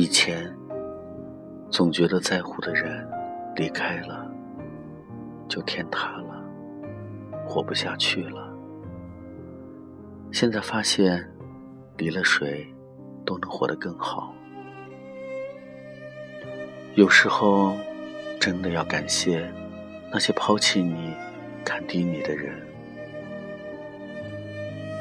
[0.00, 0.50] 以前
[1.70, 3.06] 总觉得在乎的人
[3.54, 4.26] 离开了
[5.46, 6.42] 就天塌了，
[7.46, 8.50] 活不下去了。
[10.32, 11.30] 现在发现，
[11.98, 12.66] 离了谁
[13.26, 14.34] 都能活得更好。
[16.94, 17.76] 有时候
[18.40, 19.52] 真的要感谢
[20.10, 21.12] 那些抛弃你、
[21.62, 22.56] 看低你的人。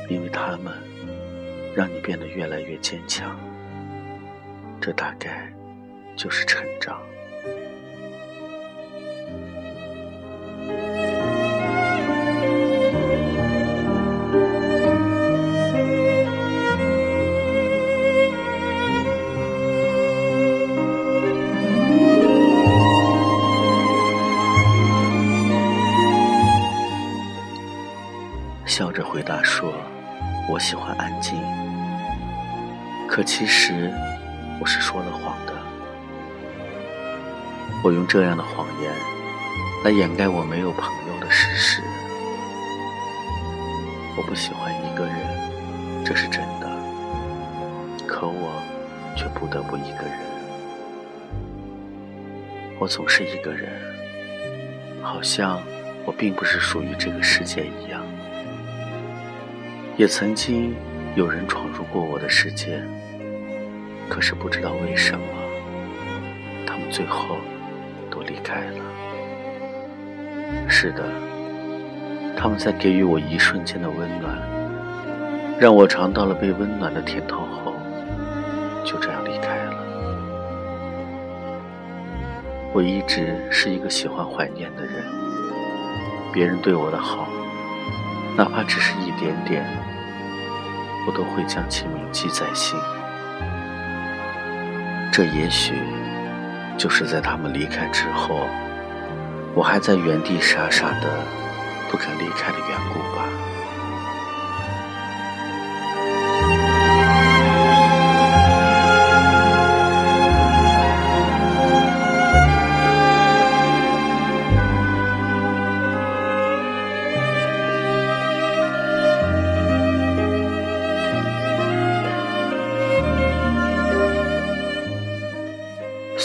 [0.09, 0.73] 因为他们
[1.73, 3.39] 让你变得越来越坚强，
[4.81, 5.51] 这大概
[6.15, 6.97] 就是成长。
[28.65, 29.73] 笑着回答说。
[30.51, 31.39] 我喜欢安静，
[33.07, 33.93] 可其实
[34.59, 35.53] 我是说了谎的。
[37.83, 38.91] 我用这样的谎言
[39.85, 41.81] 来掩盖我没有朋友的事实。
[44.17, 45.15] 我不喜欢一个人，
[46.03, 46.69] 这是真的，
[48.05, 48.61] 可我
[49.15, 50.19] 却不得不一个人。
[52.79, 53.69] 我总是一个人，
[55.01, 55.61] 好像
[56.05, 58.01] 我并不是属于这个世界一样。
[59.95, 60.75] 也曾经
[61.15, 62.81] 有人闯入过我的世界，
[64.09, 65.25] 可是不知道为什么，
[66.65, 67.37] 他们最后
[68.09, 68.83] 都离开了。
[70.67, 71.03] 是的，
[72.35, 74.35] 他们在给予我一瞬间的温暖，
[75.59, 77.73] 让我尝到了被温暖的甜头后，
[78.83, 79.75] 就这样离开了。
[82.73, 85.03] 我一直是一个喜欢怀念的人，
[86.33, 87.27] 别人对我的好，
[88.35, 89.65] 哪怕只是一点点。
[91.07, 92.77] 我都会将其铭记在心。
[95.11, 95.73] 这也许
[96.77, 98.47] 就是在他们离开之后，
[99.53, 101.25] 我还在原地傻傻的
[101.89, 103.25] 不肯离开的缘故吧。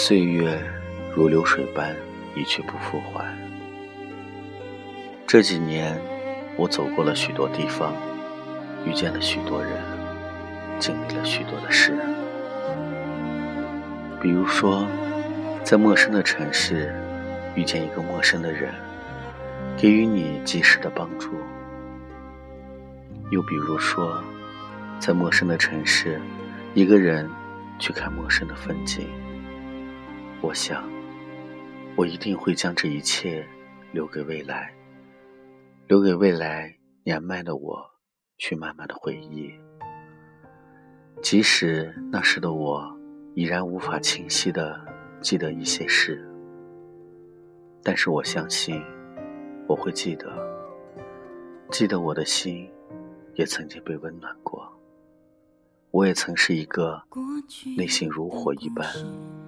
[0.06, 0.62] 岁月
[1.16, 1.97] 如流水般
[2.34, 3.25] 一去不复还。
[5.26, 5.98] 这几年，
[6.59, 7.94] 我走过了许多地方，
[8.84, 9.72] 遇见了许多人，
[10.78, 11.97] 经历了许多的事。
[14.20, 14.87] 比如说，
[15.65, 16.94] 在陌生的城市
[17.54, 18.75] 遇见一个陌生的人，
[19.75, 21.31] 给予你及时的帮助；
[23.31, 24.22] 又比如说，
[25.00, 26.21] 在陌生的城市，
[26.75, 27.26] 一个人
[27.78, 29.09] 去看陌生的风景。
[30.44, 30.87] 我想，
[31.97, 33.44] 我一定会将这一切
[33.93, 34.71] 留给未来，
[35.88, 36.71] 留给未来
[37.03, 37.82] 年迈的我
[38.37, 39.50] 去慢慢的回忆。
[41.22, 42.94] 即使那时的我
[43.34, 44.78] 已然无法清晰的
[45.22, 46.22] 记得一些事，
[47.83, 48.78] 但是我相信
[49.66, 50.31] 我会记得，
[51.71, 52.71] 记得我的心
[53.34, 54.71] 也曾经被温暖过，
[55.91, 57.03] 我也曾是一个
[57.78, 58.87] 内心如火一般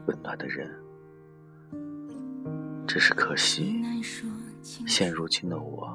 [0.07, 0.75] 温暖的人。
[2.87, 3.83] 只是可惜，
[4.87, 5.89] 现如今的我，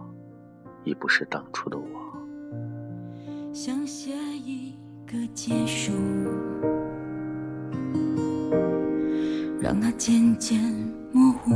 [0.84, 1.85] 已不是当初的我。
[3.53, 4.74] 想写一
[5.07, 5.94] 个结束，
[9.62, 10.62] 让它渐渐
[11.12, 11.52] 模糊。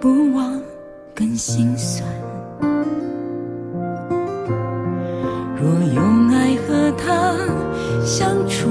[0.00, 0.60] 不忘
[1.14, 2.08] 更心酸。
[5.56, 7.36] 若用爱和他
[8.04, 8.68] 相处